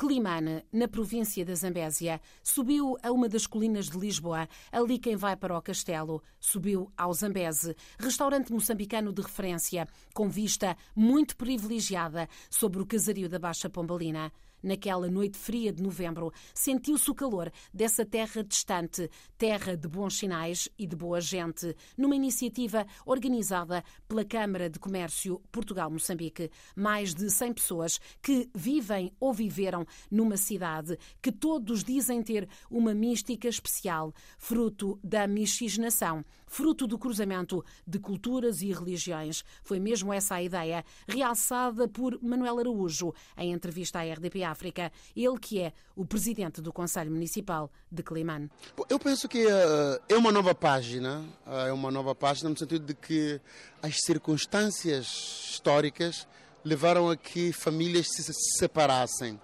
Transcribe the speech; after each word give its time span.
Climane, 0.00 0.64
na 0.72 0.88
província 0.88 1.44
da 1.44 1.54
Zambésia, 1.54 2.22
subiu 2.42 2.96
a 3.02 3.12
uma 3.12 3.28
das 3.28 3.46
colinas 3.46 3.90
de 3.90 3.98
Lisboa. 3.98 4.48
Ali 4.72 4.98
quem 4.98 5.14
vai 5.14 5.36
para 5.36 5.54
o 5.54 5.60
castelo 5.60 6.22
subiu 6.40 6.90
ao 6.96 7.12
Zambese, 7.12 7.76
restaurante 7.98 8.50
moçambicano 8.50 9.12
de 9.12 9.20
referência, 9.20 9.86
com 10.14 10.26
vista 10.26 10.74
muito 10.96 11.36
privilegiada 11.36 12.30
sobre 12.48 12.80
o 12.80 12.86
casario 12.86 13.28
da 13.28 13.38
Baixa 13.38 13.68
Pombalina. 13.68 14.32
Naquela 14.62 15.08
noite 15.08 15.38
fria 15.38 15.72
de 15.72 15.82
novembro, 15.82 16.32
sentiu-se 16.54 17.10
o 17.10 17.14
calor 17.14 17.50
dessa 17.72 18.04
terra 18.04 18.44
distante, 18.44 19.10
terra 19.38 19.76
de 19.76 19.88
bons 19.88 20.18
sinais 20.18 20.68
e 20.78 20.86
de 20.86 20.94
boa 20.94 21.20
gente, 21.20 21.74
numa 21.96 22.14
iniciativa 22.14 22.86
organizada 23.06 23.82
pela 24.06 24.24
Câmara 24.24 24.68
de 24.68 24.78
Comércio 24.78 25.40
Portugal-Moçambique. 25.50 26.50
Mais 26.76 27.14
de 27.14 27.30
100 27.30 27.54
pessoas 27.54 28.00
que 28.22 28.50
vivem 28.54 29.12
ou 29.18 29.32
viveram 29.32 29.86
numa 30.10 30.36
cidade 30.36 30.98
que 31.22 31.32
todos 31.32 31.82
dizem 31.82 32.22
ter 32.22 32.48
uma 32.70 32.92
mística 32.92 33.48
especial, 33.48 34.12
fruto 34.38 34.98
da 35.02 35.26
miscigenação, 35.26 36.24
fruto 36.46 36.86
do 36.86 36.98
cruzamento 36.98 37.64
de 37.86 37.98
culturas 37.98 38.60
e 38.60 38.72
religiões. 38.72 39.44
Foi 39.62 39.78
mesmo 39.78 40.12
essa 40.12 40.34
a 40.34 40.42
ideia, 40.42 40.84
realçada 41.08 41.88
por 41.88 42.20
Manuel 42.22 42.58
Araújo 42.58 43.14
em 43.36 43.52
entrevista 43.52 44.00
à 44.00 44.02
RDP 44.02 44.42
África, 44.50 44.92
ele 45.16 45.38
que 45.38 45.60
é 45.60 45.72
o 45.96 46.04
presidente 46.04 46.60
do 46.60 46.72
Conselho 46.72 47.10
Municipal 47.10 47.70
de 47.90 48.02
Climane. 48.02 48.50
Eu 48.88 48.98
penso 48.98 49.28
que 49.28 49.46
uh, 49.46 50.00
é 50.08 50.16
uma 50.16 50.32
nova 50.32 50.54
página, 50.54 51.24
uh, 51.46 51.68
é 51.68 51.72
uma 51.72 51.90
nova 51.90 52.14
página 52.14 52.50
no 52.50 52.58
sentido 52.58 52.84
de 52.84 52.94
que 52.94 53.40
as 53.82 53.96
circunstâncias 54.04 55.06
históricas 55.50 56.26
levaram 56.64 57.10
a 57.10 57.16
que 57.16 57.52
famílias 57.52 58.06
se 58.08 58.22
separassem. 58.58 59.40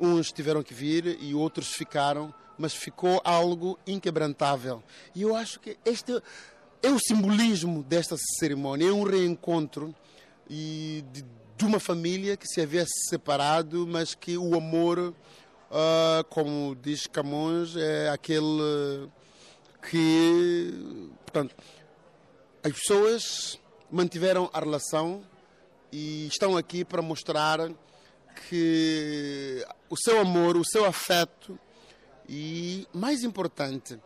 Uns 0.00 0.32
tiveram 0.32 0.62
que 0.62 0.74
vir 0.74 1.18
e 1.20 1.34
outros 1.34 1.68
ficaram, 1.68 2.34
mas 2.58 2.74
ficou 2.74 3.20
algo 3.24 3.78
inquebrantável. 3.86 4.82
E 5.14 5.22
eu 5.22 5.34
acho 5.34 5.60
que 5.60 5.76
este 5.84 6.20
é 6.82 6.90
o 6.90 6.98
simbolismo 6.98 7.82
desta 7.82 8.16
cerimônia, 8.38 8.88
é 8.88 8.92
um 8.92 9.04
reencontro 9.04 9.94
e 10.50 11.04
de 11.12 11.24
de 11.56 11.64
uma 11.64 11.78
família 11.78 12.36
que 12.36 12.46
se 12.46 12.60
havia 12.60 12.84
separado, 13.08 13.86
mas 13.86 14.14
que 14.14 14.36
o 14.36 14.56
amor, 14.56 14.98
uh, 14.98 16.24
como 16.30 16.76
diz 16.76 17.06
Camões, 17.06 17.76
é 17.76 18.08
aquele 18.08 19.08
que, 19.90 21.10
portanto, 21.24 21.54
as 22.62 22.72
pessoas 22.72 23.60
mantiveram 23.90 24.48
a 24.52 24.60
relação 24.60 25.22
e 25.90 26.26
estão 26.26 26.56
aqui 26.56 26.84
para 26.84 27.02
mostrar 27.02 27.58
que 28.48 29.64
o 29.90 29.96
seu 29.96 30.20
amor, 30.20 30.56
o 30.56 30.64
seu 30.64 30.84
afeto 30.84 31.58
e, 32.28 32.86
mais 32.92 33.24
importante, 33.24 33.98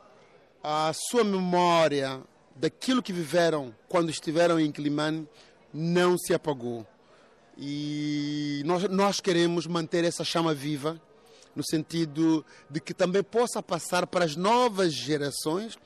a 0.63 0.93
sua 0.93 1.23
memória 1.23 2.21
daquilo 2.57 3.03
que 3.03 3.13
viveram 3.13 3.75
quando 3.89 4.11
estiveram 4.11 4.59
em 4.59 4.73
Climane 4.73 5.29
não 5.73 6.17
se 6.19 6.35
apagou. 6.35 6.87
E 7.57 8.63
nós, 8.67 8.83
nós 8.85 9.21
queremos 9.21 9.67
manter 9.67 10.05
essa 10.05 10.23
chama 10.25 10.53
viva, 10.53 11.01
no 11.55 11.65
sentido 11.65 12.45
de 12.69 12.81
que 12.81 12.93
também 12.93 13.23
possa 13.23 13.63
passar 13.63 14.07
para 14.07 14.25
as 14.25 14.37
novas 14.37 14.93
gerações 14.93 15.79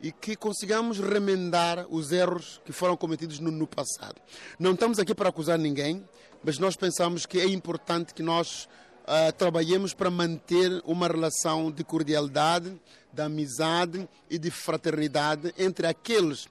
e 0.00 0.12
que 0.12 0.36
consigamos 0.36 1.00
remendar 1.00 1.86
os 1.90 2.12
erros 2.12 2.60
que 2.64 2.72
foram 2.72 2.96
cometidos 2.96 3.40
no, 3.40 3.50
no, 3.50 3.66
passado. 3.66 4.14
Não 4.58 4.72
estamos 4.72 5.00
aqui 5.00 5.12
para 5.12 5.28
acusar 5.28 5.58
ninguém, 5.58 6.04
mas 6.42 6.58
nós 6.58 6.76
pensamos 6.76 7.26
que 7.26 7.40
é 7.40 7.46
importante 7.46 8.14
que 8.14 8.22
nós 8.22 8.68
uh, 9.02 9.32
trabalhemos 9.36 9.92
para 9.92 10.08
manter 10.08 10.80
uma 10.84 11.08
relação 11.08 11.70
de 11.70 11.82
cordialidade, 11.82 12.80
de 13.12 13.22
amizade 13.22 14.08
e 14.30 14.38
de 14.38 14.52
fraternidade 14.52 15.52
entre 15.58 15.88
aqueles 15.88 16.46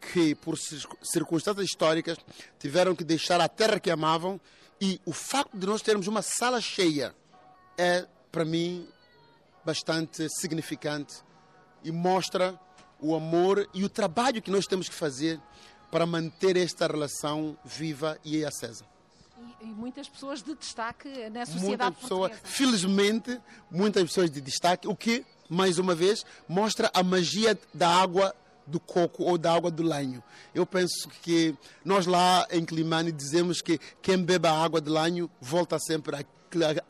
que, 0.00 0.34
por 0.34 0.56
circunstâncias 1.02 1.66
históricas, 1.66 2.18
tiveram 2.58 2.94
que 2.94 3.04
deixar 3.04 3.40
a 3.40 3.48
terra 3.48 3.80
que 3.80 3.90
amavam 3.90 4.40
e 4.80 5.00
o 5.04 5.12
facto 5.12 5.56
de 5.56 5.66
nós 5.66 5.82
termos 5.82 6.06
uma 6.06 6.22
sala 6.22 6.60
cheia 6.60 7.14
é, 7.76 8.06
para 8.30 8.44
mim, 8.44 8.88
bastante 9.64 10.28
significante 10.30 11.16
e 11.82 11.92
mostra 11.92 12.58
o 13.00 13.14
amor 13.14 13.68
e 13.72 13.84
o 13.84 13.88
trabalho 13.88 14.42
que 14.42 14.50
nós 14.50 14.66
temos 14.66 14.88
que 14.88 14.94
fazer 14.94 15.40
para 15.90 16.04
manter 16.04 16.56
esta 16.56 16.86
relação 16.86 17.56
viva 17.64 18.18
e 18.24 18.44
acesa. 18.44 18.84
E, 19.60 19.64
e 19.64 19.66
muitas 19.66 20.08
pessoas 20.08 20.42
de 20.42 20.54
destaque 20.54 21.08
na 21.30 21.46
sociedade 21.46 21.64
muitas 21.64 21.94
pessoas, 21.96 22.32
Felizmente, 22.42 23.40
muitas 23.70 24.02
pessoas 24.04 24.30
de 24.30 24.40
destaque, 24.40 24.88
o 24.88 24.96
que, 24.96 25.24
mais 25.48 25.78
uma 25.78 25.94
vez, 25.94 26.24
mostra 26.48 26.90
a 26.92 27.02
magia 27.02 27.58
da 27.72 27.88
água 27.88 28.34
do 28.68 28.78
coco 28.78 29.24
ou 29.24 29.38
da 29.38 29.52
água 29.52 29.70
do 29.70 29.82
lanho. 29.82 30.22
Eu 30.54 30.66
penso 30.66 31.08
que 31.22 31.54
nós 31.84 32.06
lá 32.06 32.46
em 32.50 32.64
Climane 32.64 33.10
dizemos 33.10 33.60
que 33.60 33.78
quem 34.00 34.22
bebe 34.22 34.46
a 34.46 34.52
água 34.52 34.80
do 34.80 34.92
lanho 34.92 35.30
volta 35.40 35.78
sempre 35.78 36.16
a, 36.16 36.24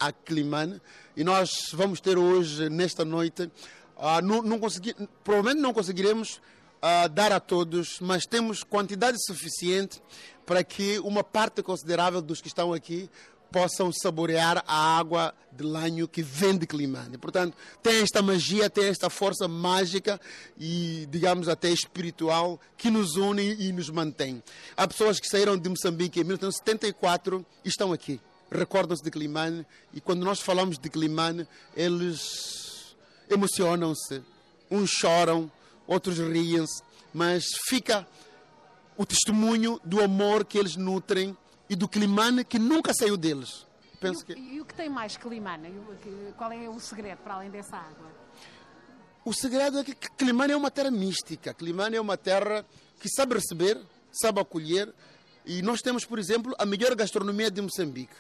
a, 0.09 0.13
Climane 0.13 0.81
e 1.17 1.25
nós 1.25 1.71
vamos 1.73 2.01
ter 2.01 2.19
hoje, 2.19 2.69
nesta 2.69 3.05
noite, 3.05 3.51
uh, 3.97 4.21
não, 4.23 4.43
não 4.43 4.59
consegui, 4.59 4.95
provavelmente 5.23 5.63
não 5.63 5.73
conseguiremos 5.73 6.41
uh, 6.83 7.09
dar 7.09 7.33
a 7.33 7.41
todos, 7.41 7.99
mas 8.01 8.27
temos 8.27 8.63
quantidade 8.63 9.17
suficiente 9.25 10.03
para 10.45 10.65
que 10.65 10.99
uma 11.01 11.23
parte 11.23 11.63
considerável 11.63 12.23
dos 12.23 12.41
que 12.41 12.49
estão 12.49 12.73
aqui 12.73 13.11
possam 13.51 13.91
saborear 13.93 14.63
a 14.67 14.99
água 14.99 15.35
de 15.53 15.65
lanho 15.65 16.07
que 16.07 16.23
vem 16.23 16.57
de 16.57 16.67
Climane. 16.67 17.19
Portanto, 17.19 17.57
tem 17.83 18.01
esta 18.01 18.23
magia, 18.23 18.71
tem 18.71 18.87
esta 18.87 19.11
força 19.11 19.49
mágica 19.49 20.21
e, 20.59 21.07
digamos, 21.11 21.49
até 21.49 21.71
espiritual 21.71 22.61
que 22.77 22.91
nos 22.91 23.17
une 23.17 23.55
e 23.55 23.73
nos 23.73 23.91
mantém. 23.91 24.43
Há 24.77 24.87
pessoas 24.87 25.19
que 25.19 25.27
saíram 25.27 25.57
de 25.57 25.69
Moçambique 25.69 26.21
em 26.21 26.25
1974 26.25 27.45
e 27.65 27.69
estão 27.69 27.93
aqui. 27.93 28.21
Recordam-se 28.51 29.03
de 29.03 29.11
Climane 29.11 29.67
e 29.93 30.01
quando 30.01 30.25
nós 30.25 30.41
falamos 30.41 30.79
de 30.79 30.89
Climane, 30.89 31.47
eles 31.77 32.97
emocionam-se. 33.29 34.23
Uns 34.71 34.91
choram, 34.91 35.51
outros 35.87 36.19
riem-se, 36.19 36.83
mas 37.13 37.45
fica 37.69 38.07
o 38.97 39.07
testemunho 39.07 39.81
do 39.85 40.03
amor 40.03 40.45
que 40.45 40.59
eles 40.59 40.77
nutrem 40.77 41.37
e 41.69 41.77
do 41.77 41.89
Climane 41.89 42.45
que 42.45 42.59
nunca 42.59 42.93
saiu 42.95 43.17
deles. 43.17 43.67
Penso 44.01 44.21
e, 44.21 44.23
o, 44.23 44.27
que... 44.27 44.41
e 44.41 44.61
o 44.61 44.65
que 44.65 44.75
tem 44.75 44.89
mais 44.89 45.17
Climane? 45.17 45.73
Qual 46.37 46.53
é 46.53 46.69
o 46.69 46.79
segredo 46.81 47.19
para 47.19 47.35
além 47.35 47.51
dessa 47.51 47.77
água? 47.77 48.09
O 49.25 49.33
segredo 49.33 49.81
é 49.81 49.85
que 49.85 49.95
Climane 49.95 50.53
é 50.53 50.57
uma 50.57 50.71
terra 50.71 50.91
mística. 50.91 51.53
Climane 51.53 51.97
é 51.97 52.01
uma 52.01 52.17
terra 52.17 52.65
que 53.01 53.09
sabe 53.11 53.35
receber, 53.35 53.79
sabe 54.13 54.41
acolher. 54.41 54.93
E 55.45 55.61
nós 55.63 55.81
temos, 55.81 56.05
por 56.05 56.19
exemplo, 56.19 56.55
a 56.59 56.65
melhor 56.65 56.95
gastronomia 56.95 57.51
de 57.51 57.61
Moçambique. 57.61 58.15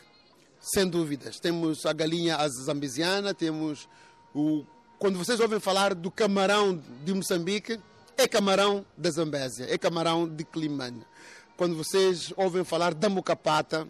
Sem 0.60 0.88
dúvidas. 0.88 1.38
Temos 1.38 1.86
a 1.86 1.92
galinha 1.92 2.36
zambesiana, 2.48 3.32
temos 3.32 3.88
o... 4.34 4.64
Quando 4.98 5.16
vocês 5.16 5.38
ouvem 5.38 5.60
falar 5.60 5.94
do 5.94 6.10
camarão 6.10 6.82
de 7.04 7.14
Moçambique, 7.14 7.78
é 8.16 8.26
camarão 8.26 8.84
da 8.96 9.08
Zambésia, 9.10 9.72
é 9.72 9.78
camarão 9.78 10.28
de 10.28 10.42
Climane 10.42 11.06
quando 11.58 11.74
vocês 11.74 12.32
ouvem 12.36 12.62
falar 12.62 12.94
da 12.94 13.08
mocapata, 13.08 13.86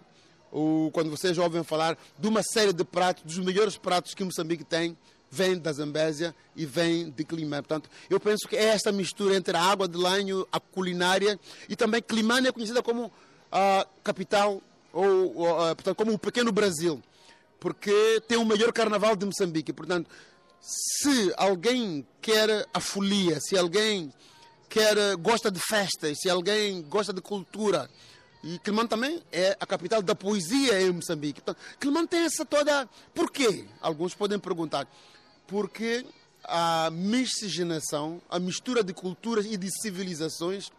ou 0.50 0.90
quando 0.90 1.10
vocês 1.10 1.36
ouvem 1.36 1.62
falar 1.62 1.98
de 2.18 2.26
uma 2.26 2.42
série 2.42 2.72
de 2.72 2.82
pratos, 2.82 3.22
dos 3.22 3.38
melhores 3.44 3.76
pratos 3.76 4.14
que 4.14 4.24
Moçambique 4.24 4.64
tem, 4.64 4.96
vem 5.30 5.58
da 5.58 5.70
Zambésia 5.70 6.34
e 6.56 6.64
vem 6.64 7.10
de 7.10 7.24
Climane. 7.24 7.62
Portanto, 7.62 7.90
eu 8.08 8.18
penso 8.18 8.48
que 8.48 8.56
é 8.56 8.64
esta 8.64 8.90
mistura 8.90 9.36
entre 9.36 9.54
a 9.54 9.60
água 9.60 9.86
de 9.86 9.98
lanho, 9.98 10.48
a 10.50 10.58
culinária 10.58 11.38
e 11.68 11.76
também 11.76 12.00
Climane 12.00 12.48
é 12.48 12.52
conhecida 12.52 12.82
como 12.82 13.12
a 13.52 13.86
capital 14.02 14.62
ou, 14.90 15.36
ou 15.36 15.56
portanto, 15.76 15.94
como 15.94 16.14
o 16.14 16.18
pequeno 16.18 16.50
Brasil, 16.50 17.02
porque 17.60 18.22
tem 18.26 18.38
o 18.38 18.46
melhor 18.46 18.72
carnaval 18.72 19.14
de 19.14 19.26
Moçambique. 19.26 19.74
Portanto, 19.74 20.08
se 20.58 21.34
alguém 21.36 22.06
quer 22.22 22.66
a 22.72 22.80
folia, 22.80 23.38
se 23.42 23.58
alguém 23.58 24.10
quer, 24.68 25.16
gosta 25.16 25.50
de 25.50 25.60
festas, 25.60 26.18
se 26.20 26.28
alguém 26.28 26.82
gosta 26.82 27.12
de 27.12 27.20
cultura. 27.20 27.88
E 28.42 28.58
Quelimane 28.60 28.88
também 28.88 29.22
é 29.32 29.56
a 29.58 29.66
capital 29.66 30.00
da 30.00 30.14
poesia 30.14 30.80
em 30.80 30.92
Moçambique. 30.92 31.40
Então, 31.42 31.56
tem 32.06 32.20
essa 32.20 32.44
toda. 32.44 32.88
Por 33.14 33.30
quê? 33.30 33.66
Alguns 33.80 34.14
podem 34.14 34.38
perguntar. 34.38 34.86
Porque 35.46 36.04
a 36.44 36.90
miscigenação, 36.90 38.22
a 38.30 38.38
mistura 38.38 38.82
de 38.82 38.94
culturas 38.94 39.44
e 39.46 39.56
de 39.56 39.68
civilizações 39.82 40.70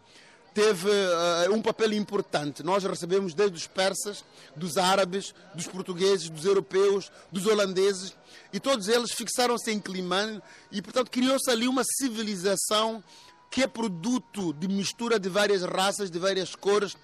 teve 0.54 0.88
uh, 0.88 1.52
um 1.52 1.62
papel 1.62 1.92
importante. 1.92 2.62
Nós 2.62 2.82
recebemos 2.84 3.34
desde 3.34 3.56
os 3.56 3.66
persas, 3.66 4.24
dos 4.56 4.76
árabes, 4.76 5.34
dos 5.54 5.66
portugueses, 5.66 6.28
dos 6.28 6.44
europeus, 6.44 7.10
dos 7.30 7.46
holandeses, 7.46 8.14
e 8.52 8.58
todos 8.58 8.88
eles 8.88 9.12
fixaram-se 9.12 9.70
em 9.70 9.78
Climane 9.78 10.42
e, 10.72 10.82
portanto, 10.82 11.10
criou-se 11.10 11.48
ali 11.50 11.68
uma 11.68 11.82
civilização 11.98 13.02
que 13.50 13.62
é 13.62 13.66
produto 13.66 14.52
de 14.54 14.68
mistura 14.68 15.18
de 15.18 15.28
várias 15.28 15.62
raças, 15.62 16.10
de 16.10 16.18
várias 16.18 16.54
cores, 16.54 16.96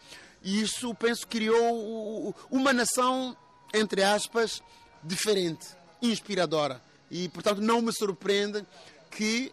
e 0.43 0.63
isso, 0.63 0.95
penso, 0.95 1.27
criou 1.27 2.35
uma 2.51 2.73
nação, 2.73 3.37
entre 3.75 4.03
aspas, 4.05 4.63
diferente, 5.03 5.67
inspiradora. 6.01 6.81
E, 7.11 7.29
portanto, 7.29 7.61
não 7.61 7.83
me 7.83 7.93
surpreende 7.93 8.65
que 9.11 9.53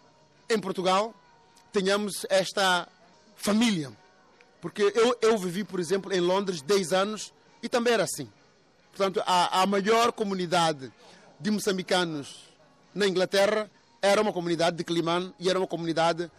em 0.49 0.59
Portugal 0.59 1.13
tenhamos 1.71 2.25
esta 2.29 2.87
família. 3.35 3.91
Porque 4.61 4.83
eu, 4.95 5.17
eu 5.21 5.37
vivi, 5.37 5.63
por 5.63 5.79
exemplo, 5.79 6.13
em 6.13 6.19
Londres 6.19 6.61
10 6.61 6.93
anos 6.93 7.33
e 7.61 7.67
também 7.67 7.93
era 7.93 8.03
assim. 8.03 8.29
Portanto, 8.95 9.21
a, 9.25 9.61
a 9.61 9.65
maior 9.65 10.11
comunidade 10.11 10.93
de 11.39 11.49
moçambicanos 11.49 12.53
na 12.93 13.07
Inglaterra 13.07 13.69
era 14.01 14.21
uma 14.21 14.31
comunidade 14.31 14.77
de 14.77 14.83
Climane 14.83 15.33
e 15.39 15.49
era 15.49 15.57
uma 15.57 15.67
comunidade 15.67 16.29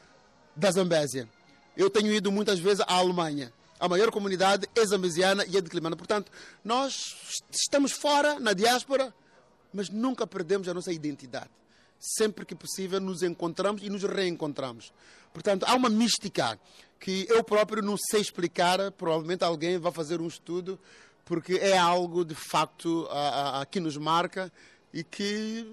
da 0.57 0.71
Zambésia. 0.71 1.29
Eu 1.77 1.91
tenho 1.91 2.13
ido 2.13 2.31
muitas 2.31 2.59
vezes 2.59 2.81
à 2.81 2.95
Alemanha. 2.95 3.53
A 3.79 3.89
maior 3.89 4.11
comunidade 4.11 4.69
é 4.75 4.87
zambesiana 4.87 5.45
e 5.47 5.57
é 5.57 5.61
de 5.61 5.69
Climane. 5.69 5.97
Portanto, 5.97 6.31
nós 6.65 7.41
estamos 7.51 7.93
fora, 7.93 8.39
na 8.39 8.53
diáspora, 8.53 9.13
mas 9.73 9.91
nunca 9.91 10.27
perdemos 10.27 10.69
a 10.69 10.75
nossa 10.75 10.93
identidade. 10.93 11.51
Sempre 11.99 12.47
que 12.47 12.55
possível 12.55 13.01
nos 13.01 13.23
encontramos 13.23 13.83
e 13.83 13.91
nos 13.91 14.05
reencontramos. 14.05 14.93
Portanto, 15.33 15.65
há 15.65 15.75
uma 15.75 15.89
mística 15.89 16.59
que 17.01 17.27
eu 17.29 17.43
próprio 17.43 17.83
não 17.83 17.97
sei 17.97 18.21
explicar, 18.21 18.93
provavelmente 18.93 19.43
alguém 19.43 19.79
vai 19.79 19.93
fazer 19.93 20.21
um 20.21 20.29
estudo, 20.29 20.79
porque 21.25 21.55
é 21.55 21.77
algo 21.77 22.25
de 22.25 22.35
facto 22.35 23.09
a, 23.11 23.61
a, 23.61 23.67
que 23.67 23.81
nos 23.81 23.97
marca 23.97 24.53
e 24.93 25.03
que 25.03 25.67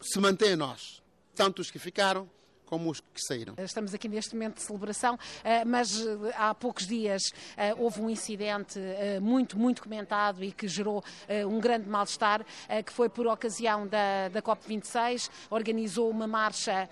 se 0.00 0.20
mantém 0.20 0.50
em 0.52 0.56
nós. 0.56 1.02
Tanto 1.34 1.60
os 1.60 1.70
que 1.70 1.78
ficaram, 1.78 2.30
como 2.66 2.90
os 2.90 3.00
que 3.00 3.20
saíram. 3.20 3.54
Estamos 3.58 3.94
aqui 3.94 4.08
neste 4.08 4.34
momento 4.34 4.56
de 4.56 4.62
celebração, 4.62 5.18
eh, 5.42 5.64
mas 5.64 6.00
eh, 6.00 6.34
há 6.36 6.54
poucos 6.54 6.86
dias 6.86 7.22
eh, 7.56 7.74
houve 7.76 8.00
um 8.00 8.10
incidente 8.10 8.78
muito, 9.20 9.58
muito 9.58 9.82
comentado 9.82 10.42
e 10.42 10.52
que 10.52 10.66
gerou 10.66 11.02
um 11.48 11.60
grande 11.60 11.88
mal-estar, 11.88 12.44
que 12.84 12.92
foi 12.92 13.08
por 13.08 13.26
ocasião 13.26 13.86
da, 13.86 14.28
da 14.28 14.42
COP26, 14.42 15.30
organizou 15.50 16.10
uma 16.10 16.26
marcha, 16.26 16.88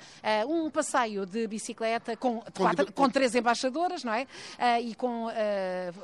um 0.47 0.71
passeio 0.71 1.27
de 1.27 1.47
bicicleta 1.47 2.17
com, 2.17 2.41
com, 2.41 2.53
quatro, 2.53 2.93
com 2.93 3.09
três 3.09 3.35
embaixadoras, 3.35 4.05
não 4.05 4.13
é? 4.13 4.27
E 4.81 4.95
com 4.95 5.29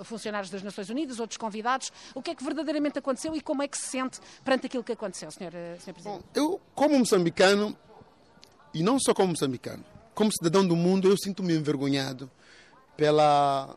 funcionários 0.05 0.51
das 0.51 0.63
Nações 0.63 0.91
Unidas, 0.91 1.21
outros 1.21 1.37
convidados. 1.37 1.93
O 2.15 2.23
que 2.23 2.31
é 2.31 2.35
que 2.35 2.45
verdadeiramente 2.45 2.99
aconteceu 2.99 3.35
e 3.35 3.41
como 3.41 3.63
é 3.63 3.69
que 3.69 3.77
se 3.77 3.89
sente 3.89 4.21
perante 4.45 4.67
aquilo 4.67 4.85
que 4.85 4.93
aconteceu, 4.93 5.31
Sr. 5.31 5.51
Presidente? 5.51 6.05
Bom, 6.05 6.23
eu, 6.35 6.61
como 6.75 6.99
moçambicano, 6.99 7.77
e 8.75 8.83
não 8.83 8.99
só 8.99 9.15
como 9.15 9.29
moçambicano, 9.29 9.85
como 10.15 10.33
cidadão 10.33 10.67
do 10.67 10.77
mundo, 10.77 11.09
eu 11.09 11.17
sinto-me 11.17 11.55
envergonhado 11.55 12.31
pela, 12.97 13.77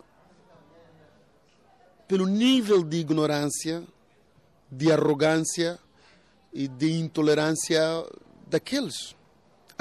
pelo 2.07 2.25
nível 2.25 2.83
de 2.83 2.97
ignorância, 2.97 3.83
de 4.71 4.91
arrogância 4.91 5.79
e 6.53 6.67
de 6.67 6.91
intolerância 6.93 7.81
daqueles 8.47 9.15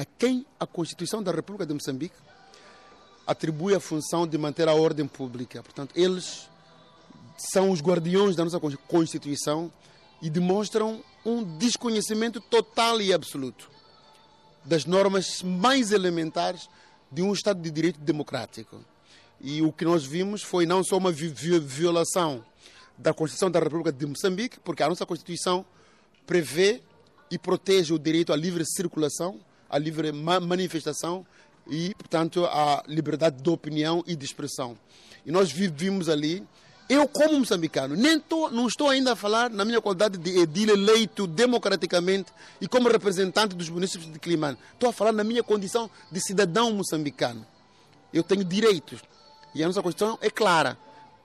a 0.01 0.05
quem 0.05 0.47
a 0.59 0.67
Constituição 0.67 1.23
da 1.23 1.31
República 1.31 1.67
de 1.67 1.75
Moçambique 1.75 2.17
atribui 3.27 3.75
a 3.75 3.81
função 3.81 4.27
de 4.27 4.39
manter 4.39 4.67
a 4.67 4.75
ordem 4.75 5.07
pública. 5.07 5.63
Portanto, 5.63 5.93
eles 5.95 6.49
são 7.37 7.71
os 7.71 7.83
guardiões 7.83 8.35
da 8.35 8.43
nossa 8.43 8.59
Constituição 8.89 9.71
e 10.23 10.31
demonstram 10.31 11.05
um 11.23 11.45
desconhecimento 11.59 12.41
total 12.41 12.99
e 13.03 13.13
absoluto 13.13 13.71
das 14.65 14.85
normas 14.85 15.43
mais 15.43 15.93
elementares 15.93 16.69
de 17.11 17.23
um 17.23 17.33
Estado 17.33 17.61
de 17.61 17.71
Direito 17.71 18.01
democrático. 18.01 18.85
E 19.41 19.63
o 19.63 19.73
que 19.73 19.85
nós 19.85 20.05
vimos 20.05 20.43
foi 20.43 20.67
não 20.67 20.85
só 20.85 20.99
uma 20.99 21.11
violação 21.11 22.45
da 22.97 23.15
Constituição 23.15 23.51
da 23.51 23.59
República 23.59 23.91
de 23.91 24.07
Moçambique, 24.07 24.61
porque 24.61 24.83
a 24.83 24.89
nossa 24.89 25.07
Constituição 25.07 25.65
prevê 26.27 26.83
e 27.31 27.39
protege 27.39 27.95
o 27.95 27.99
direito 27.99 28.33
à 28.33 28.37
livre 28.37 28.65
circulação, 28.67 29.41
à 29.69 29.79
livre 29.79 30.13
manifestação 30.13 31.27
e, 31.67 31.95
portanto, 31.95 32.45
à 32.45 32.83
liberdade 32.87 33.43
de 33.43 33.49
opinião 33.49 34.05
e 34.07 34.15
de 34.15 34.25
expressão. 34.25 34.77
E 35.25 35.31
nós 35.31 35.51
vivimos 35.51 36.09
ali 36.09 36.47
eu, 36.91 37.07
como 37.07 37.39
moçambicano, 37.39 37.95
nem 37.95 38.19
tô, 38.19 38.51
não 38.51 38.67
estou 38.67 38.89
ainda 38.89 39.13
a 39.13 39.17
falar 39.17 39.49
na 39.49 39.65
minha 39.65 39.81
qualidade 39.81 40.19
de 40.19 40.41
edil 40.41 40.71
eleito 40.71 41.25
democraticamente 41.25 42.33
e 42.61 42.67
como 42.67 42.89
representante 42.89 43.55
dos 43.55 43.69
municípios 43.69 44.13
de 44.13 44.19
Climane. 44.19 44.59
Estou 44.73 44.91
a 44.91 44.93
falar 44.93 45.13
na 45.13 45.23
minha 45.23 45.41
condição 45.41 45.89
de 46.11 46.21
cidadão 46.21 46.73
moçambicano. 46.73 47.47
Eu 48.13 48.25
tenho 48.25 48.43
direitos. 48.43 49.05
E 49.55 49.63
a 49.63 49.69
nossa 49.69 49.81
Constituição 49.81 50.19
é 50.21 50.29
clara. 50.29 50.77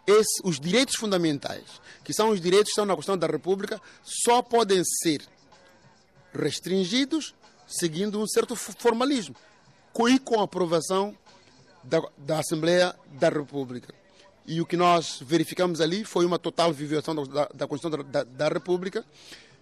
Esse, 0.05 0.39
os 0.43 0.59
direitos 0.59 0.97
fundamentais, 0.97 1.63
que 2.03 2.13
são 2.13 2.29
os 2.29 2.39
direitos 2.39 2.67
que 2.67 2.73
estão 2.73 2.85
na 2.85 2.93
Constituição 2.93 3.17
da 3.17 3.25
República, 3.25 3.81
só 4.03 4.43
podem 4.43 4.83
ser 5.01 5.23
restringidos 6.31 7.33
seguindo 7.67 8.21
um 8.21 8.27
certo 8.27 8.55
formalismo 8.55 9.35
e 10.07 10.19
com 10.19 10.39
a 10.39 10.43
aprovação 10.43 11.17
da, 11.83 12.03
da 12.19 12.37
Assembleia 12.37 12.95
da 13.13 13.29
República. 13.29 14.04
E 14.47 14.61
o 14.61 14.65
que 14.65 14.77
nós 14.77 15.19
verificamos 15.25 15.81
ali 15.81 16.03
foi 16.03 16.25
uma 16.25 16.37
total 16.37 16.71
violação 16.71 17.15
da, 17.15 17.49
da 17.53 17.67
Constituição 17.67 18.03
da, 18.03 18.03
da, 18.03 18.23
da, 18.23 18.47
República 18.47 19.03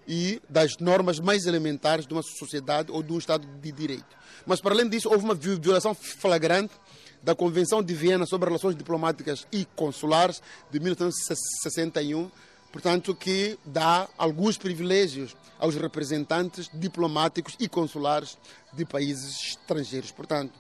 e 0.08 0.42
das 0.50 0.78
normas 0.78 1.20
mais 1.20 1.46
elementares 1.46 2.06
de 2.06 2.14
uma 2.14 2.22
sociedade 2.22 2.92
ou 2.92 3.02
de 3.02 3.14
um 3.14 3.18
Estado 3.18 3.48
de 3.62 3.72
Direito. 3.72 4.06
Mas, 4.46 4.60
para 4.60 4.74
além 4.74 4.90
disso, 4.90 5.10
houve 5.10 5.24
uma 5.24 5.36
violação 5.36 5.96
flagrante 5.96 6.74
da 7.22 7.34
Convenção 7.34 7.82
de 7.82 7.94
Viena 7.94 8.26
sobre 8.26 8.50
Relações 8.50 8.76
Diplomáticas 8.76 9.48
e 9.52 9.64
Consulares 9.64 10.42
de 10.70 10.80
1961, 10.82 12.30
portanto, 12.70 13.16
que 13.16 13.58
dá 13.64 14.10
alguns 14.18 14.58
privilégios 14.58 15.34
aos 15.58 15.76
representantes 15.76 16.70
diplomáticos 16.74 17.56
e 17.58 17.70
consulares 17.70 18.38
de 18.74 18.84
países 18.84 19.52
estrangeiros. 19.52 20.12
Portanto, 20.12 20.52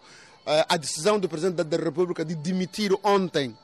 a 0.45 0.77
decisão 0.77 1.19
do 1.19 1.27
Presidente 1.27 1.61
da 1.63 1.77
República 1.77 2.23
de 2.23 2.35
demitir 2.35 2.93
ontem 3.03 3.57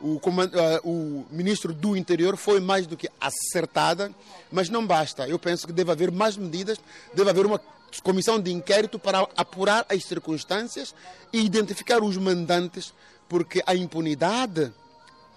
o. 0.00 0.20
Eh, 0.20 0.80
o 0.84 1.26
ministro 1.30 1.72
do 1.72 1.96
Interior 1.96 2.36
foi 2.36 2.60
mais 2.60 2.86
do 2.86 2.96
que 2.96 3.08
acertada, 3.20 4.12
mas 4.50 4.68
não 4.68 4.86
basta. 4.86 5.28
Eu 5.28 5.38
penso 5.38 5.66
que 5.66 5.72
deve 5.72 5.90
haver 5.90 6.10
mais 6.10 6.36
medidas, 6.36 6.78
deve 7.14 7.30
haver 7.30 7.46
uma 7.46 7.60
comissão 8.02 8.38
de 8.38 8.52
inquérito 8.52 8.98
para 8.98 9.26
apurar 9.36 9.86
as 9.88 10.04
circunstâncias 10.04 10.94
e 11.32 11.40
identificar 11.40 12.02
os 12.02 12.16
mandantes, 12.16 12.92
porque 13.28 13.62
a 13.66 13.74
impunidade 13.74 14.72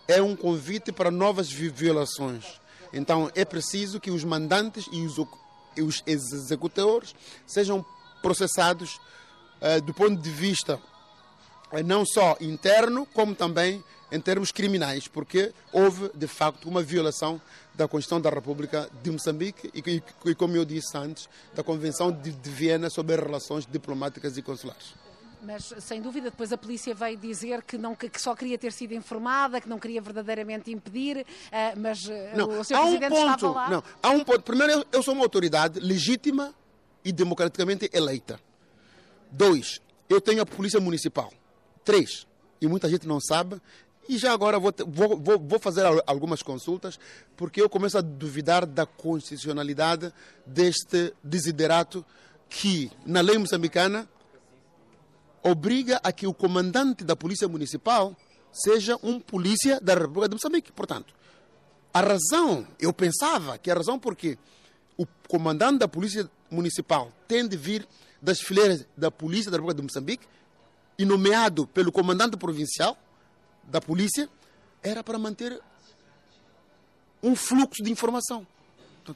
é 0.08 0.22
um 0.22 0.36
convite 0.36 0.92
para 0.92 1.10
novas 1.10 1.52
violações. 1.52 2.60
Então 2.94 3.32
é 3.36 3.46
preciso 3.46 4.00
que 4.00 4.12
os 4.12 4.24
mandantes 4.24 4.86
e 4.92 5.06
os, 5.06 5.16
e 5.78 5.82
os 5.82 6.04
executores 6.06 7.16
sejam 7.48 7.86
processados 8.22 9.00
uh, 9.62 9.82
do 9.82 9.94
ponto 9.94 10.22
de 10.22 10.30
vista 10.30 10.80
não 11.86 12.06
só 12.06 12.38
interno, 12.42 13.06
como 13.14 13.34
também 13.34 13.84
em 14.12 14.20
termos 14.20 14.52
criminais, 14.52 15.08
porque 15.08 15.54
houve, 15.72 16.12
de 16.14 16.28
facto, 16.28 16.68
uma 16.68 16.84
violação 16.84 17.42
da 17.74 17.88
Constituição 17.88 18.20
da 18.20 18.30
República 18.30 18.90
de 19.02 19.10
Moçambique 19.10 19.72
e, 19.74 19.80
e, 19.90 20.04
e 20.30 20.36
como 20.36 20.56
eu 20.58 20.66
disse 20.66 20.96
antes, 20.98 21.30
da 21.56 21.64
Convenção 21.64 22.12
de, 22.12 22.32
de 22.32 22.50
Viena 22.50 22.90
sobre 22.90 23.16
as 23.16 23.22
relações 23.22 23.66
diplomáticas 23.66 24.38
e 24.38 24.42
consulares. 24.42 24.94
Mas, 25.44 25.74
sem 25.80 26.02
dúvida, 26.02 26.30
depois 26.30 26.52
a 26.52 26.58
polícia 26.58 26.94
veio 26.94 27.18
dizer 27.18 27.64
que, 27.64 27.76
não, 27.76 27.96
que 27.96 28.22
só 28.22 28.36
queria 28.36 28.60
ter 28.60 28.72
sido 28.72 28.94
informada, 28.94 29.60
que 29.60 29.68
não 29.68 29.80
queria 29.80 30.00
verdadeiramente 30.00 30.72
impedir, 30.72 31.18
uh, 31.18 31.80
mas 31.80 32.04
uh, 32.06 32.12
não, 32.36 32.60
o 32.60 32.64
Sr. 32.64 32.78
Presidente 32.78 33.14
um 33.14 33.16
ponto, 33.16 33.36
estava 33.36 33.52
lá. 33.52 33.70
Não, 33.70 33.84
há 34.04 34.10
um 34.12 34.24
ponto. 34.24 34.42
Primeiro, 34.44 34.86
eu 34.92 35.02
sou 35.02 35.16
uma 35.16 35.24
autoridade 35.24 35.80
legítima 35.80 36.54
e 37.04 37.12
democraticamente 37.12 37.90
eleita. 37.92 38.40
Dois, 39.32 39.82
eu 40.08 40.22
tenho 40.22 40.44
a 40.44 40.46
Polícia 40.46 40.80
Municipal. 40.80 41.34
Três, 41.84 42.28
e 42.60 42.68
muita 42.68 42.90
gente 42.90 43.08
não 43.08 43.20
sabe, 43.20 43.62
e 44.08 44.18
já 44.18 44.34
agora 44.34 44.60
vou, 44.60 44.74
vou, 44.88 45.40
vou, 45.40 45.60
fazer 45.60 45.86
algumas 46.06 46.42
consultas, 46.42 47.00
porque 47.38 47.62
eu 47.62 47.70
começo 47.70 47.98
a 47.98 48.02
duvidar 48.02 48.66
da 48.66 48.86
constitucionalidade 48.86 50.12
deste 50.46 51.14
desiderato 51.24 52.06
que, 52.50 52.92
na 53.06 53.22
lei 53.22 53.38
moçambicana, 53.38 54.10
obriga 55.42 56.00
a 56.04 56.12
que 56.12 56.28
o 56.28 56.34
comandante 56.34 57.04
da 57.04 57.16
Polícia 57.16 57.48
Municipal 57.48 58.16
seja 58.52 58.98
um 59.02 59.20
polícia 59.20 59.80
da 59.80 59.94
República 59.94 60.28
de 60.28 60.36
Moçambique. 60.36 60.72
Portanto, 60.72 61.14
a 61.94 62.02
razão, 62.02 62.68
eu 62.80 62.92
pensava 62.92 63.58
que 63.58 63.72
a 63.72 63.76
razão 63.76 63.98
porque 63.98 64.38
o 64.98 65.06
comandante 65.28 65.80
da 65.80 65.88
Polícia 65.88 66.30
Municipal 66.50 67.12
tem 67.28 67.48
de 67.48 67.56
vir 67.56 67.88
das 68.22 68.40
fileiras 68.40 68.86
da 68.96 69.10
Polícia 69.10 69.50
da 69.50 69.58
República 69.58 69.78
de 69.78 69.84
Moçambique 69.84 70.28
e 71.02 71.06
nomeado 71.06 71.66
pelo 71.66 71.92
comandante 71.92 72.38
provincial, 72.38 72.96
da 73.64 73.82
polícia 73.82 74.30
era 74.84 75.04
para 75.04 75.18
manter 75.18 75.60
um 77.24 77.36
fluxo 77.36 77.82
de 77.82 77.92
informação. 77.92 78.46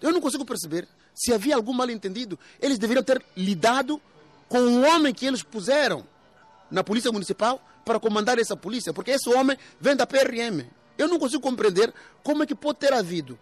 Eu 0.01 0.11
não 0.11 0.19
consigo 0.19 0.43
perceber 0.43 0.87
se 1.13 1.31
havia 1.31 1.55
algum 1.55 1.73
mal-entendido. 1.73 2.39
Eles 2.59 2.79
deveriam 2.79 3.03
ter 3.03 3.23
lidado 3.37 4.01
com 4.49 4.57
o 4.57 4.81
homem 4.81 5.13
que 5.13 5.27
eles 5.27 5.43
puseram 5.43 6.03
na 6.71 6.83
polícia 6.83 7.11
municipal 7.11 7.61
para 7.85 7.99
comandar 7.99 8.39
essa 8.39 8.57
polícia, 8.57 8.91
porque 8.91 9.11
esse 9.11 9.29
homem 9.29 9.55
vem 9.79 9.95
da 9.95 10.07
PRM. 10.07 10.65
Eu 10.97 11.07
não 11.07 11.19
consigo 11.19 11.43
compreender 11.43 11.93
como 12.23 12.41
é 12.41 12.47
que 12.47 12.55
pode 12.55 12.79
ter 12.79 12.93
havido 12.93 13.37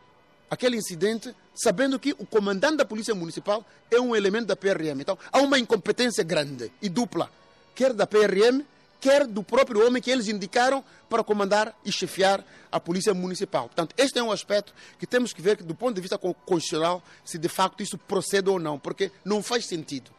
aquele 0.50 0.76
incidente 0.76 1.34
sabendo 1.56 1.98
que 1.98 2.12
o 2.20 2.26
comandante 2.26 2.78
da 2.78 2.86
Polícia 2.86 3.16
Municipal 3.16 3.66
é 3.90 4.02
um 4.02 4.14
elemento 4.14 4.48
da 4.48 4.56
PRM. 4.56 5.00
Então, 5.00 5.18
há 5.32 5.40
uma 5.40 5.58
incompetência 5.58 6.24
grande 6.24 6.72
e 6.82 6.90
dupla, 6.90 7.32
quer 7.76 7.94
da 7.94 8.08
PRM, 8.08 8.62
quer 9.00 9.28
do 9.28 9.44
próprio 9.44 9.86
homem 9.86 10.02
que 10.02 10.10
eles 10.10 10.28
indicaram 10.28 10.84
para 11.10 11.24
comandar 11.24 11.78
e 11.84 11.92
chefiar 11.92 12.44
a 12.72 12.80
Polícia 12.80 13.14
Municipal. 13.14 13.66
Portanto, 13.66 13.94
este 13.98 14.18
é 14.18 14.24
um 14.24 14.32
aspecto 14.32 14.74
que 14.98 15.06
temos 15.06 15.34
que 15.34 15.42
ver 15.42 15.58
que, 15.58 15.64
do 15.64 15.76
ponto 15.76 15.94
de 15.94 16.02
vista 16.02 16.18
constitucional, 16.18 17.04
se 17.24 17.38
de 17.38 17.50
facto 17.50 17.84
isso 17.84 17.98
procede 17.98 18.50
ou 18.50 18.58
não, 18.60 18.80
porque 18.80 19.12
não 19.24 19.44
faz 19.44 19.66
sentido 19.66 20.10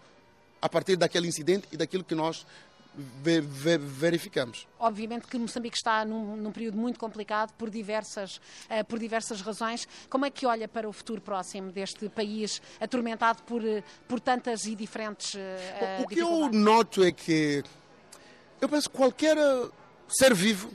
a 0.60 0.68
partir 0.68 0.96
daquele 0.96 1.26
incidente 1.26 1.66
e 1.72 1.76
daquilo 1.76 2.04
que 2.04 2.14
nós 2.14 2.46
verificamos. 3.80 4.68
Obviamente 4.78 5.26
que 5.26 5.36
Moçambique 5.38 5.76
está 5.76 6.04
num, 6.04 6.36
num 6.36 6.52
período 6.52 6.78
muito 6.78 6.98
complicado 6.98 7.52
por 7.54 7.70
diversas, 7.70 8.36
uh, 8.36 8.84
por 8.86 8.98
diversas 8.98 9.40
razões. 9.40 9.88
Como 10.08 10.24
é 10.24 10.30
que 10.30 10.46
olha 10.46 10.68
para 10.68 10.88
o 10.88 10.92
futuro 10.92 11.20
próximo 11.20 11.72
deste 11.72 12.08
país 12.08 12.62
atormentado 12.80 13.42
por, 13.42 13.62
por 14.06 14.20
tantas 14.20 14.66
e 14.66 14.74
diferentes 14.74 15.34
uh, 15.34 16.02
O 16.02 16.08
que 16.08 16.20
eu 16.20 16.50
noto 16.50 17.02
é 17.02 17.10
que 17.10 17.62
eu 18.60 18.68
penso 18.68 18.88
que 18.88 18.96
qualquer 18.96 19.36
ser 20.08 20.34
vivo 20.34 20.70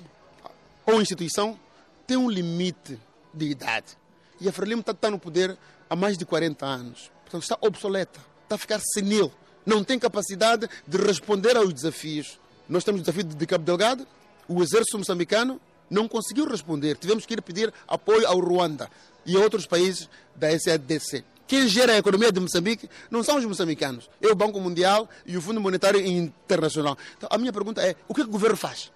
ou 0.85 1.01
instituição 1.01 1.59
tem 2.05 2.17
um 2.17 2.29
limite 2.29 2.99
de 3.33 3.45
idade. 3.45 3.97
E 4.41 4.49
a 4.49 4.51
Frelimo 4.51 4.81
está, 4.81 4.91
está 4.91 5.09
no 5.11 5.19
poder 5.19 5.57
há 5.89 5.95
mais 5.95 6.17
de 6.17 6.25
40 6.25 6.65
anos. 6.65 7.11
Portanto, 7.23 7.43
está 7.43 7.57
obsoleta, 7.61 8.19
está 8.43 8.55
a 8.55 8.57
ficar 8.57 8.79
senil 8.79 9.31
não 9.69 9.83
tem 9.83 9.99
capacidade 9.99 10.67
de 10.87 10.97
responder 10.97 11.55
aos 11.55 11.71
desafios. 11.71 12.39
Nós 12.67 12.83
temos 12.83 13.01
o 13.01 13.03
desafio 13.03 13.23
de 13.23 13.45
Cabo 13.45 13.63
Delgado, 13.63 14.05
o 14.47 14.63
exército 14.63 14.97
moçambicano 14.97 15.61
não 15.89 16.07
conseguiu 16.07 16.47
responder. 16.47 16.97
Tivemos 16.97 17.25
que 17.25 17.33
ir 17.35 17.41
pedir 17.41 17.71
apoio 17.87 18.27
ao 18.27 18.39
Ruanda 18.39 18.89
e 19.25 19.37
a 19.37 19.39
outros 19.39 19.65
países 19.65 20.09
da 20.35 20.47
SADC. 20.59 21.23
Quem 21.47 21.67
gera 21.67 21.93
a 21.93 21.97
economia 21.97 22.31
de 22.31 22.39
Moçambique 22.39 22.87
não 23.09 23.23
são 23.23 23.37
os 23.37 23.45
moçambicanos, 23.45 24.07
é 24.21 24.27
o 24.27 24.35
Banco 24.35 24.59
Mundial 24.59 25.09
e 25.25 25.35
o 25.35 25.41
Fundo 25.41 25.59
Monetário 25.59 25.99
Internacional. 25.99 26.95
Então, 27.17 27.27
a 27.31 27.37
minha 27.39 27.51
pergunta 27.51 27.81
é: 27.81 27.95
o 28.07 28.13
que, 28.13 28.21
é 28.21 28.23
que 28.23 28.29
o 28.29 28.33
governo 28.33 28.55
faz? 28.55 28.91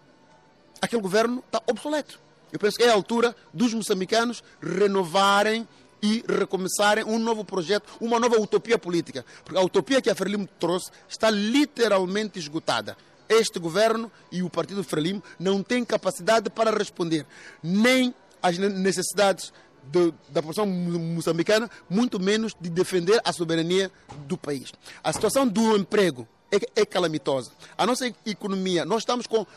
Aquele 0.80 1.02
governo 1.02 1.44
está 1.48 1.62
obsoleto. 1.66 2.20
Eu 2.52 2.60
penso 2.60 2.78
que 2.78 2.84
é 2.84 2.90
a 2.90 2.94
altura 2.94 3.36
dos 3.52 3.74
moçambicanos 3.74 4.44
renovarem 4.62 5.68
e 6.04 6.22
recomeçarem 6.28 7.06
um 7.06 7.18
novo 7.18 7.46
projeto, 7.46 7.88
uma 8.02 8.20
nova 8.20 8.38
utopia 8.38 8.78
política. 8.78 9.26
Porque 9.46 9.58
a 9.58 9.64
utopia 9.64 10.02
que 10.02 10.10
a 10.10 10.16
Frelimo 10.16 10.46
trouxe 10.60 10.92
está 11.08 11.30
literalmente 11.30 12.38
esgotada. 12.38 12.98
Este 13.30 13.58
governo 13.58 14.12
e 14.30 14.44
o 14.44 14.50
partido 14.50 14.84
Frelimo 14.84 15.24
não 15.40 15.64
têm 15.64 15.86
capacidade 15.86 16.50
para 16.50 16.78
responder 16.78 17.26
nem 17.64 18.14
às 18.42 18.58
necessidades 18.58 19.54
de, 19.82 20.12
da 20.28 20.42
população 20.42 20.66
moçambicana, 20.66 21.70
muito 21.90 22.20
menos 22.20 22.54
de 22.60 22.70
defender 22.70 23.22
a 23.24 23.32
soberania 23.32 23.90
do 24.28 24.38
país. 24.38 24.74
A 25.02 25.14
situação 25.14 25.48
do 25.48 25.78
emprego 25.78 26.28
é, 26.52 26.82
é 26.82 26.86
calamitosa. 26.86 27.52
A 27.78 27.86
nossa 27.86 28.14
economia, 28.26 28.84
nós 28.84 29.04
estamos 29.04 29.26
com 29.26 29.48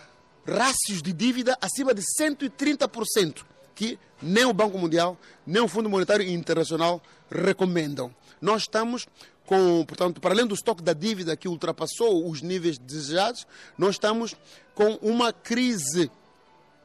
rácios 0.46 1.02
de 1.02 1.12
dívida 1.12 1.58
acima 1.60 1.92
de 1.92 2.02
130% 2.20 3.44
que 3.76 3.98
nem 4.20 4.46
o 4.46 4.52
Banco 4.52 4.78
Mundial, 4.78 5.16
nem 5.46 5.62
o 5.62 5.68
Fundo 5.68 5.88
Monetário 5.88 6.26
Internacional 6.26 7.00
recomendam. 7.30 8.12
Nós 8.40 8.62
estamos 8.62 9.06
com, 9.44 9.84
portanto, 9.84 10.20
para 10.20 10.34
além 10.34 10.46
do 10.46 10.54
estoque 10.54 10.82
da 10.82 10.92
dívida 10.92 11.36
que 11.36 11.46
ultrapassou 11.46 12.28
os 12.28 12.42
níveis 12.42 12.78
desejados, 12.78 13.46
nós 13.78 13.94
estamos 13.94 14.34
com 14.74 14.94
uma 15.00 15.32
crise 15.32 16.10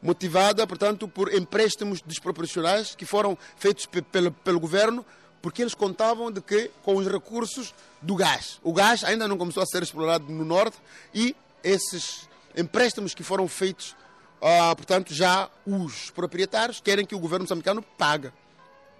motivada, 0.01 0.67
portanto, 0.67 1.07
por 1.07 1.33
empréstimos 1.33 2.01
desproporcionais 2.01 2.93
que 2.93 3.05
foram 3.05 3.37
feitos 3.57 3.85
pelo, 3.85 4.31
pelo 4.31 4.59
governo, 4.59 5.05
porque 5.41 5.61
eles 5.61 5.73
contavam 5.73 6.31
de 6.31 6.41
que 6.41 6.69
com 6.83 6.95
os 6.97 7.07
recursos 7.07 7.73
do 8.01 8.15
gás. 8.15 8.59
O 8.63 8.73
gás 8.73 9.03
ainda 9.03 9.27
não 9.27 9.37
começou 9.37 9.63
a 9.63 9.65
ser 9.65 9.81
explorado 9.81 10.25
no 10.31 10.45
norte 10.45 10.77
e 11.13 11.35
esses 11.63 12.27
empréstimos 12.55 13.13
que 13.13 13.23
foram 13.23 13.47
feitos 13.47 13.95
ah, 14.41 14.75
portanto, 14.75 15.13
já 15.13 15.49
os 15.65 16.09
proprietários 16.09 16.79
querem 16.79 17.05
que 17.05 17.13
o 17.13 17.19
governo 17.19 17.43
moçambicano 17.43 17.81
pague. 17.81 18.31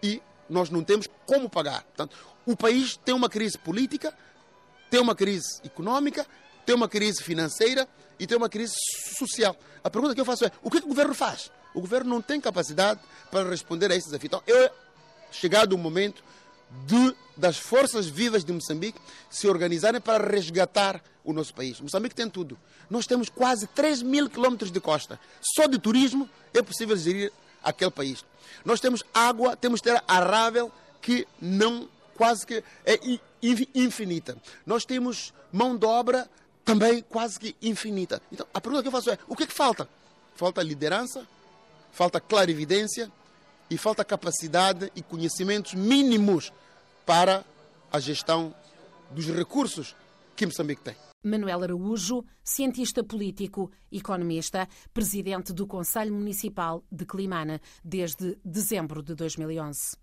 E 0.04 0.22
nós 0.50 0.70
não 0.70 0.84
temos 0.84 1.08
como 1.26 1.50
pagar. 1.50 1.84
Portanto, 1.84 2.16
o 2.46 2.56
país 2.56 2.98
tem 2.98 3.16
uma 3.16 3.30
crise 3.30 3.58
política, 3.58 4.16
tem 4.90 5.00
uma 5.00 5.16
crise 5.16 5.60
econômica, 5.64 6.26
tem 6.66 6.76
uma 6.76 6.88
crise 6.88 7.24
financeira 7.24 7.88
e 8.20 8.28
tem 8.28 8.38
uma 8.38 8.50
crise 8.50 8.74
social. 9.18 9.56
A 9.84 9.90
pergunta 9.90 10.14
que 10.14 10.22
eu 10.22 10.26
faço 10.26 10.46
é: 10.46 10.52
o 10.62 10.70
que, 10.70 10.78
é 10.78 10.80
que 10.82 10.86
o 10.86 10.90
governo 10.90 11.16
faz? 11.16 11.52
O 11.74 11.82
governo 11.82 12.10
não 12.10 12.22
tem 12.22 12.40
capacidade 12.40 13.00
para 13.32 13.50
responder 13.50 13.92
a 13.92 13.96
esses 13.96 14.10
desafios. 14.10 14.28
Então, 14.34 14.44
é 14.48 14.72
chegado 15.32 15.74
o 15.74 15.78
momento 15.78 16.24
de, 16.86 17.16
das 17.36 17.58
forças 17.58 18.06
vivas 18.06 18.44
de 18.44 18.52
Moçambique 18.52 19.00
se 19.30 19.48
organizarem 19.48 20.02
para 20.02 20.28
resgatar 20.28 21.02
o 21.24 21.34
nosso 21.34 21.54
país. 21.54 21.80
Moçambique 21.80 22.16
tem 22.16 22.30
tudo. 22.30 22.58
Nós 22.90 23.06
temos 23.06 23.30
quase 23.30 23.68
3 23.68 24.02
mil 24.02 24.30
quilômetros 24.30 24.72
de 24.72 24.80
costa. 24.80 25.20
Só 25.56 25.68
de 25.68 25.78
turismo 25.78 26.30
é 26.54 26.62
possível 26.62 26.96
gerir 26.98 27.32
aquele 27.64 27.92
país. 27.92 28.26
Nós 28.66 28.80
temos 28.80 29.04
água, 29.14 29.56
temos 29.56 29.82
terra 29.82 30.04
arável 30.08 30.72
que 31.02 31.28
não 31.40 31.88
quase 32.16 32.46
que 32.46 32.64
é 32.86 33.00
infinita. 33.74 34.38
Nós 34.66 34.86
temos 34.86 35.34
mão 35.52 35.76
de 35.76 35.86
obra 35.86 36.30
também 36.64 37.02
quase 37.02 37.40
que 37.40 37.56
infinita. 37.62 38.22
Então, 38.32 38.46
a 38.54 38.62
pergunta 38.62 38.84
que 38.84 38.88
eu 38.88 38.92
faço 38.92 39.10
é: 39.10 39.18
o 39.28 39.36
que 39.36 39.44
é 39.44 39.48
que 39.48 39.54
falta? 39.54 39.88
Falta 40.36 40.62
liderança, 40.62 41.28
falta 41.92 42.20
clarividência 42.20 43.12
e 43.70 43.78
falta 43.78 44.04
capacidade 44.04 44.92
e 44.96 45.02
conhecimentos 45.02 45.74
mínimos 45.74 46.52
para 47.06 47.44
a 47.92 48.00
gestão 48.00 48.54
dos 49.12 49.26
recursos 49.28 49.96
que 50.36 50.46
Moçambique 50.46 50.82
tem. 50.82 51.11
Manuel 51.24 51.64
Araújo, 51.64 52.26
cientista 52.44 53.04
político, 53.04 53.72
economista, 53.92 54.68
presidente 54.92 55.54
do 55.54 55.68
Conselho 55.68 56.14
Municipal 56.14 56.84
de 56.92 57.06
Climana 57.06 57.62
desde 57.84 58.40
dezembro 58.44 59.04
de 59.04 59.14
2011. 59.14 59.98